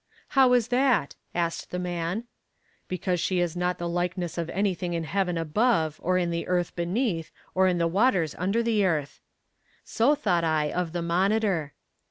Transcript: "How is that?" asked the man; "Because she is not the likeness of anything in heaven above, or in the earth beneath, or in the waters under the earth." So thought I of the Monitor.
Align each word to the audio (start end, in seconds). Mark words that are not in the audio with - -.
"How 0.29 0.51
is 0.53 0.69
that?" 0.69 1.13
asked 1.35 1.69
the 1.69 1.77
man; 1.77 2.23
"Because 2.87 3.19
she 3.19 3.39
is 3.39 3.55
not 3.55 3.77
the 3.77 3.87
likeness 3.87 4.35
of 4.35 4.49
anything 4.49 4.93
in 4.95 5.03
heaven 5.03 5.37
above, 5.37 5.99
or 6.01 6.17
in 6.17 6.31
the 6.31 6.47
earth 6.47 6.75
beneath, 6.75 7.29
or 7.53 7.67
in 7.67 7.77
the 7.77 7.85
waters 7.87 8.33
under 8.39 8.63
the 8.63 8.83
earth." 8.83 9.19
So 9.83 10.15
thought 10.15 10.43
I 10.43 10.71
of 10.71 10.93
the 10.93 11.03
Monitor. 11.03 11.73